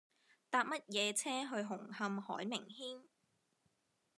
[0.49, 3.03] 搭乜嘢車去紅磡海名軒